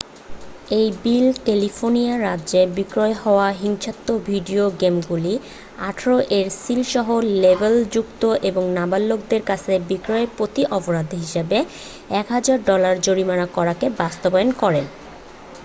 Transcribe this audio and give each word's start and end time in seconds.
"এই 0.71 0.87
bill 1.03 1.27
California 1.45 2.15
রাজ্যে 2.19 2.61
বিক্রি 2.75 3.11
হওয়া 3.23 3.47
হিংসাত্মক 3.61 4.17
ভিডিও 4.25 4.63
গেমগুলি 4.79 5.33
"১৮" 5.89 6.03
এর 6.37 6.47
সিল 6.57 6.81
সহ 6.85 7.07
লেবেলযুক্ত 7.41 8.21
এবং 8.43 8.63
নাবালকদের 8.71 9.41
কাছে 9.45 9.73
বিক্রির 9.89 10.27
প্রতি 10.37 10.63
অপরাধ 10.71 11.09
হিসাবে 11.15 11.57
১০০০ 12.19 12.37
ডলার 12.69 12.95
জরিমানা 13.01 13.45
করাকে 13.47 13.85
বাস্তবায়ন 13.99 14.49
করে। 14.53 14.81